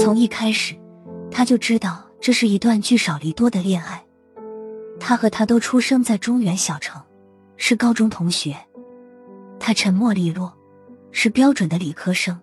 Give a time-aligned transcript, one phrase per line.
[0.00, 0.74] 从一开始，
[1.30, 4.02] 他就知道这是一段聚少离多的恋爱。
[4.98, 6.98] 他和他都出生在中原小城，
[7.58, 8.56] 是高中同学。
[9.58, 10.56] 他沉默利落，
[11.12, 12.40] 是标准的理科生。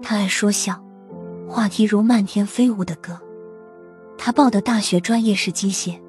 [0.00, 0.82] 他爱说笑，
[1.46, 3.20] 话题如漫天飞舞的歌。
[4.16, 6.00] 他报的大学专业是机械，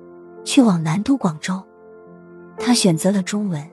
[0.45, 1.61] 去往南都广州。
[2.57, 3.69] 他选择了中文，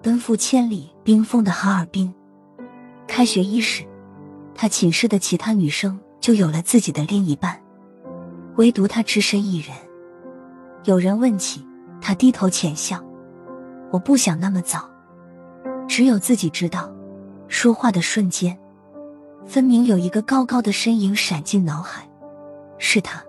[0.00, 2.14] 奔赴千里冰封的哈尔滨。
[3.08, 3.82] 开学伊始，
[4.54, 7.58] 他寝室的其他女生就有了自己的另一半，
[8.56, 9.74] 唯独他只身一人。
[10.84, 11.66] 有人问起，
[12.02, 13.02] 他低头浅笑
[13.90, 14.86] ：“我不想那么早。”
[15.88, 16.92] 只有自己知道。
[17.48, 18.58] 说话的瞬间，
[19.46, 22.06] 分明有一个高高的身影闪进脑海，
[22.76, 23.24] 是他。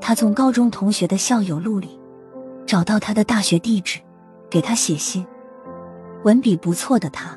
[0.00, 1.98] 他从高中同学的校友录里
[2.64, 3.98] 找到他的大学地址，
[4.48, 5.26] 给他写信。
[6.22, 7.36] 文笔不错的他。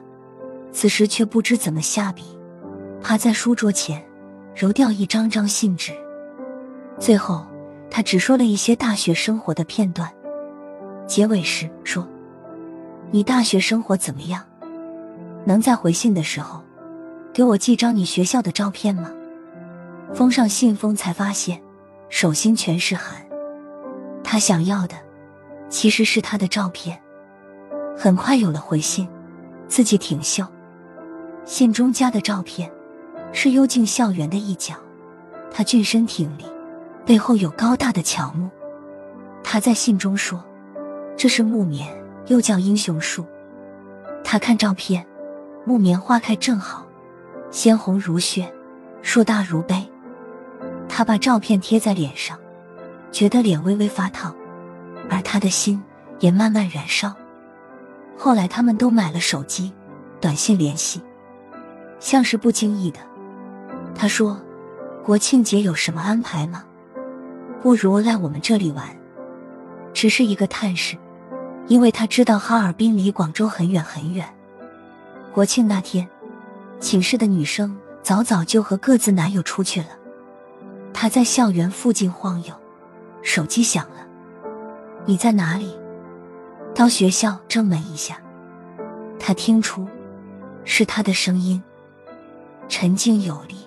[0.72, 2.22] 此时却不知怎么下笔，
[3.02, 4.06] 趴在书桌前
[4.60, 5.94] 揉掉一张张信纸。
[7.00, 7.46] 最后，
[7.90, 10.12] 他只说了一些大学生活的片段。
[11.08, 12.06] 结尾时说
[13.10, 14.44] ：“你大学生活怎么样？
[15.46, 16.62] 能在回信的时候
[17.32, 19.10] 给我寄张你学校的照片吗？”
[20.14, 21.62] 封上信封，才发现
[22.10, 23.26] 手心全是汗。
[24.26, 24.96] 他想要的
[25.70, 27.02] 其实是他的照片。
[27.96, 29.08] 很快有了回信，
[29.70, 30.46] 字迹挺秀。
[31.46, 32.70] 信中加的照片
[33.32, 34.76] 是幽静校园的一角，
[35.52, 36.46] 他俊身挺立，
[37.06, 38.50] 背后有高大的乔木。
[39.44, 40.44] 他在信中说
[41.16, 41.88] ：“这是木棉，
[42.28, 43.26] 又叫英雄树。”
[44.24, 45.06] 他看照片，
[45.66, 46.86] 木棉花开正好，
[47.52, 48.52] 鲜红如血，
[49.02, 49.88] 树大如杯。
[50.88, 52.38] 他把照片贴在脸上，
[53.12, 54.36] 觉得脸微微发烫，
[55.10, 55.82] 而他的心
[56.20, 57.16] 也慢慢燃烧。
[58.18, 59.72] 后来他们都买了手机，
[60.20, 61.02] 短信联系。
[62.00, 63.00] 像是不经意的，
[64.02, 64.40] 他说
[65.04, 66.64] ：“国庆节有什么安排吗？
[67.62, 68.88] 不如来我们这里玩。”
[69.94, 70.96] 只是一个探视，
[71.68, 74.26] 因为他知道哈尔滨离广州很远很远。
[75.34, 76.08] 国庆那天，
[76.80, 79.88] 寝室的女生早早就和各自男友出去了。
[80.94, 82.54] 他在校园附近晃悠，
[83.22, 84.08] 手机响了
[85.06, 85.78] ：“你在哪里？”
[86.74, 88.18] 到学校正门一下，
[89.20, 89.86] 他听出
[90.64, 91.62] 是他的声音。
[92.70, 93.59] 沉静有力，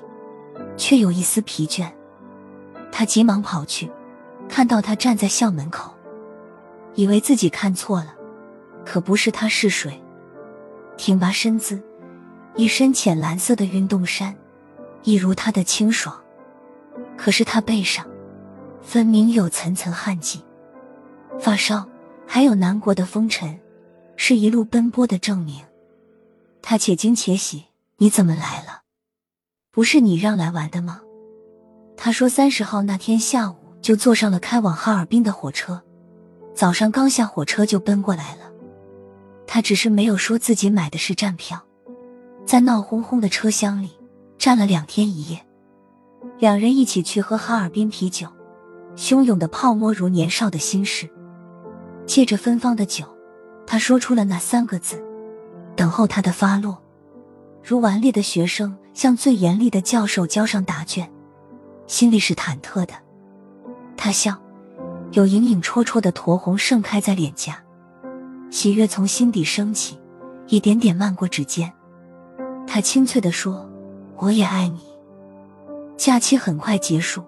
[0.77, 1.91] 却有一丝疲倦。
[2.91, 3.91] 他急忙跑去，
[4.49, 5.93] 看到他站在校门口，
[6.95, 8.15] 以为自己看错了，
[8.85, 10.03] 可不是他是谁？
[10.97, 11.83] 挺拔身姿，
[12.55, 14.37] 一身浅蓝色的运动衫，
[15.03, 16.15] 一如他的清爽。
[17.17, 18.07] 可是他背上
[18.83, 20.45] 分明有层层汗迹，
[21.41, 21.87] 发梢
[22.27, 23.59] 还有南国的风尘，
[24.17, 25.65] 是一路奔波的证明。
[26.61, 27.65] 他且惊且喜
[27.97, 28.82] ：“你怎么来了？”
[29.75, 31.01] 不是你让来玩的吗？
[31.97, 35.81] 他说三十号那天下午就坐上了开往哈尔滨的火车，
[36.55, 38.53] 早上刚下火车就奔过来了。
[39.47, 41.59] 他只是没有说自己买的是站票，
[42.45, 43.93] 在闹哄哄的车厢里
[44.37, 45.41] 站了两天一夜。
[46.39, 48.29] 两人一起去喝哈尔滨啤酒，
[48.95, 51.09] 汹涌的泡沫如年少的心事。
[52.05, 53.07] 借着芬芳的酒，
[53.67, 55.03] 他说出了那三个字：
[55.75, 56.83] 等候他的发落。
[57.63, 58.77] 如顽劣的学生。
[58.95, 61.11] 向最严厉的教授交上答卷，
[61.87, 62.93] 心里是忐忑的。
[63.97, 64.39] 他笑，
[65.13, 67.57] 有隐隐绰绰的酡红盛开在脸颊，
[68.51, 69.99] 喜悦从心底升起，
[70.47, 71.73] 一点点漫过指尖。
[72.67, 73.67] 他清脆地说
[74.19, 74.81] ：“我也爱你。”
[75.97, 77.25] 假期很快结束，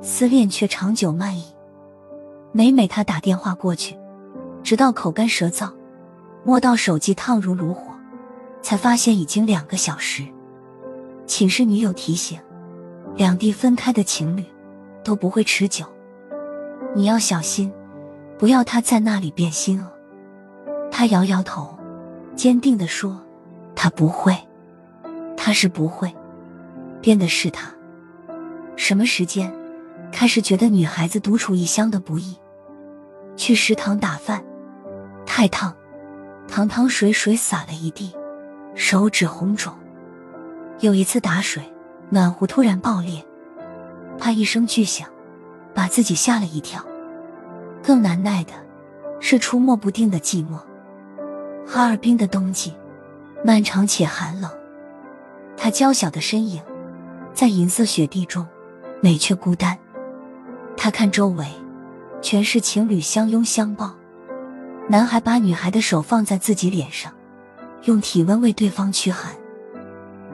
[0.00, 1.44] 思念却长久漫溢。
[2.52, 3.98] 每每他打电话过去，
[4.62, 5.72] 直到口干舌燥，
[6.44, 7.91] 摸到手机烫如炉火，
[8.62, 10.24] 才发现已经两个小时。
[11.26, 12.38] 寝室女友提醒
[13.16, 14.44] ：“两地分开的情侣
[15.04, 15.84] 都不会持久，
[16.94, 17.72] 你要小心，
[18.38, 19.90] 不要他在那里变心哦。”
[20.90, 21.76] 他摇摇头，
[22.36, 23.20] 坚定地说
[23.74, 24.36] ：“他不会，
[25.36, 26.14] 他是不会
[27.00, 27.72] 变的，是他。
[28.76, 29.52] 什么时间
[30.10, 32.36] 开始觉得女孩子独处异乡的不易？
[33.36, 34.44] 去食堂打饭，
[35.24, 35.74] 太烫，
[36.46, 38.12] 汤汤水水洒了一地，
[38.74, 39.72] 手指红肿。”
[40.80, 41.62] 有一次打水，
[42.10, 43.24] 暖壶突然爆裂，
[44.18, 45.08] 啪一声巨响，
[45.72, 46.84] 把自己吓了一跳。
[47.82, 48.52] 更难耐的
[49.20, 50.58] 是出没不定的寂寞。
[51.66, 52.74] 哈尔滨的冬季
[53.44, 54.50] 漫长且寒冷，
[55.56, 56.60] 他娇小的身影
[57.32, 58.46] 在银色雪地中
[59.00, 59.78] 美却孤单。
[60.76, 61.46] 他看周围，
[62.20, 63.94] 全是情侣相拥相抱，
[64.88, 67.12] 男孩把女孩的手放在自己脸上，
[67.84, 69.32] 用体温为对方驱寒。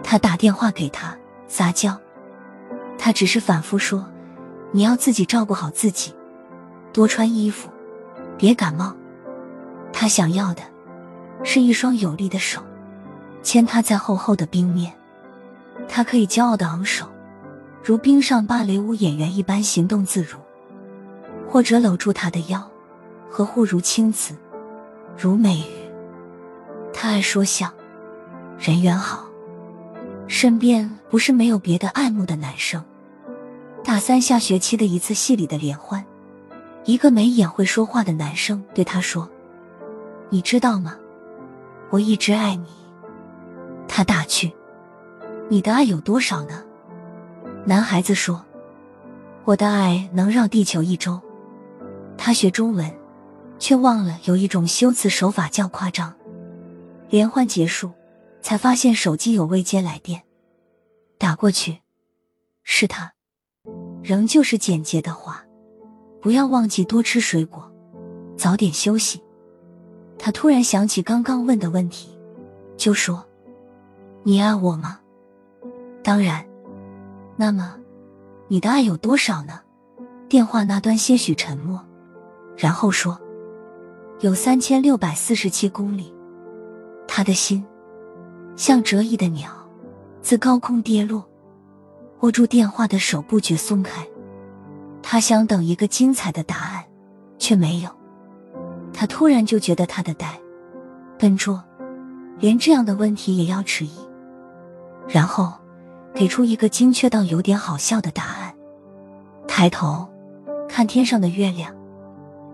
[0.03, 1.17] 他打电话给他
[1.47, 1.99] 撒娇，
[2.97, 4.09] 他只是反复说
[4.73, 6.15] ：“你要自己照顾好自己，
[6.93, 7.69] 多穿衣服，
[8.37, 8.95] 别感冒。”
[9.93, 10.63] 他想要的
[11.43, 12.63] 是一双有力的手，
[13.43, 14.93] 牵他在厚厚的冰面。
[15.89, 17.07] 他可以骄傲的昂首，
[17.83, 20.37] 如冰上芭蕾舞演员一般行动自如，
[21.49, 22.71] 或者搂住他的腰，
[23.31, 24.35] 呵护如青瓷，
[25.17, 25.78] 如美玉。
[27.01, 27.73] 他爱说笑，
[28.59, 29.25] 人缘好。
[30.27, 32.85] 身边不是没有别的爱慕的男生。
[33.85, 36.05] 大三下学期的一次戏里的联欢，
[36.85, 39.31] 一个眉眼会说话的男生对他说
[40.29, 40.97] ：“你知道吗？
[41.91, 42.67] 我一直爱你。”
[43.87, 44.53] 他打趣
[45.49, 46.65] ：“你的爱有多少呢？”
[47.65, 48.45] 男孩子说
[49.47, 51.21] ：“我的爱能绕地球一周。”
[52.19, 52.93] 他学中文，
[53.61, 56.13] 却忘了有一种修辞手法叫夸张。
[57.09, 57.93] 联欢结束。
[58.41, 60.23] 才发现手机有未接来电，
[61.19, 61.81] 打过去，
[62.63, 63.13] 是他，
[64.01, 65.45] 仍旧是简洁的话
[66.23, 67.71] ：“不要忘记多吃水果，
[68.37, 69.23] 早点休息。”
[70.19, 72.17] 他突然想起刚刚问的问题，
[72.77, 73.27] 就说
[74.23, 75.01] ：“你爱我吗
[76.03, 76.47] ？”“当然。
[77.37, 77.77] ”“那么，
[78.47, 79.61] 你的爱有多少呢？”
[80.31, 81.85] 电话那端些许沉默，
[82.57, 83.21] 然后说
[84.21, 86.15] ：“有三千六百四十七公里。”
[87.19, 87.67] 他的心。
[88.55, 89.51] 像折翼的鸟，
[90.23, 91.29] 自高空跌落，
[92.21, 94.07] 握住电话的手不觉松开。
[95.03, 96.85] 他想等一个精彩的答案，
[97.37, 97.91] 却没有。
[98.93, 100.39] 他突然就觉得他的呆、
[101.19, 101.61] 笨拙，
[102.39, 103.99] 连这样的问题也要迟疑，
[105.09, 105.53] 然后
[106.15, 108.55] 给出一个精确到有点好笑的答案。
[109.49, 110.09] 抬头
[110.69, 111.75] 看天上的月亮，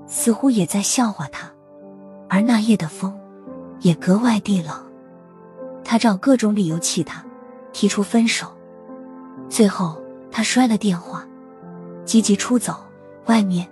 [0.06, 1.52] 似乎也在笑话他，
[2.31, 3.14] 而那夜的风
[3.81, 4.75] 也格外地冷。
[5.85, 7.25] 他找各种理由气他，
[7.73, 8.47] 提出分手，
[9.49, 10.00] 最后
[10.31, 11.26] 他摔了电话，
[12.05, 12.76] 急急出走。
[13.26, 13.67] 外面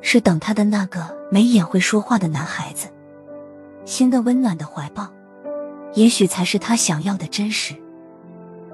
[0.00, 2.88] 是等他的那个眉眼会说话的男孩子，
[3.84, 5.08] 新的温暖的怀抱，
[5.94, 7.74] 也许才是他想要的真实。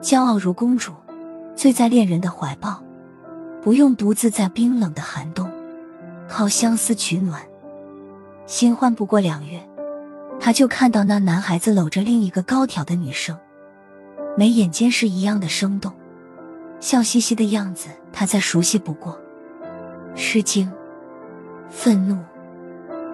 [0.00, 0.92] 骄傲如公主，
[1.54, 2.82] 醉在恋人的怀抱，
[3.62, 5.50] 不用独自在冰冷的寒冬，
[6.28, 7.42] 靠相思取暖。
[8.46, 9.60] 新欢不过两月。
[10.38, 13.36] 他就看到那男孩子搂着另一个高挑的女生，
[14.36, 15.92] 眉眼间是一样的生动，
[16.78, 19.20] 笑嘻嘻的样子，他再熟悉不过。
[20.14, 20.72] 吃惊、
[21.68, 22.16] 愤怒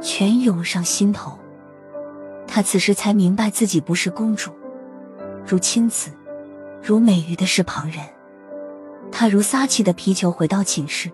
[0.01, 1.39] 全涌上心头。
[2.47, 4.53] 他此时才明白自己不是公主，
[5.47, 6.11] 如青子，
[6.83, 7.99] 如美玉的是旁人。
[9.11, 11.11] 他如撒气的皮球回到寝室，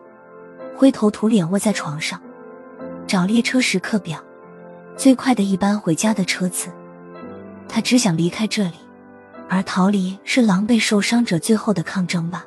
[0.76, 2.20] 灰头土脸卧在床上，
[3.06, 4.22] 找列车时刻表。
[4.98, 6.70] 最快的一班回家的车次，
[7.68, 8.74] 他只想离开这里，
[9.48, 12.44] 而逃离是狼狈受伤者最后的抗争吧。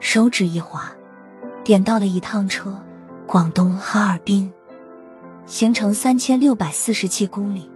[0.00, 0.90] 手指一滑，
[1.62, 2.74] 点到了一趟车，
[3.26, 4.50] 广东哈尔滨，
[5.44, 7.70] 行程三千六百四十七公里。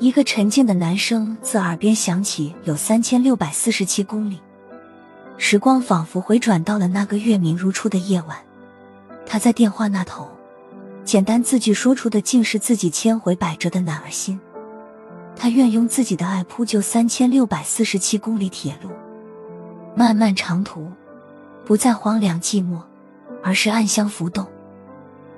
[0.00, 4.40] 一个沉静的男声自耳边响起，有三千六百四十七公里。
[5.36, 8.36] 时光仿佛回转到了那个月明如初的夜晚，
[9.24, 10.28] 他在电话那头。
[11.10, 14.38] 简单字句说出的竟是自己千回百折的男儿心。
[15.34, 18.90] 他愿用自己的爱铺就三千六百四十七公里铁路，
[19.96, 20.88] 漫漫长途，
[21.66, 22.80] 不再荒凉寂寞，
[23.42, 24.46] 而是暗香浮动，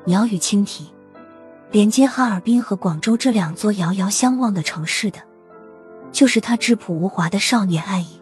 [0.04, 0.92] 鸟语轻啼，
[1.70, 5.20] 连接哈尔滨和广州这两座遥遥相望的城市的，
[6.12, 8.20] 就是他质朴无华的少年爱意。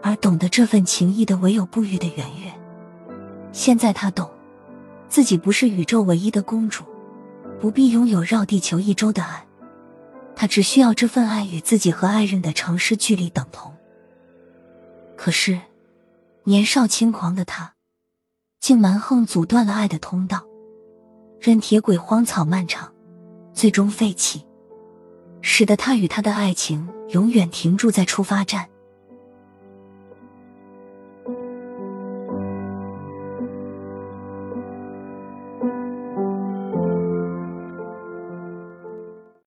[0.00, 2.50] 而懂得这份情谊的，唯有不渝的圆月。
[3.52, 4.31] 现在他懂。
[5.12, 6.84] 自己不是宇宙唯一的公主，
[7.60, 9.46] 不必拥有绕地球一周的爱，
[10.34, 13.74] 她只需要这份爱与自己和爱人的城市距离等同。
[15.14, 15.60] 可是，
[16.44, 17.74] 年少轻狂的他，
[18.58, 20.46] 竟蛮横阻断了爱的通道，
[21.38, 22.90] 任铁轨荒草漫长，
[23.52, 24.46] 最终废弃，
[25.42, 28.66] 使得他与他的爱情永远停驻在出发站。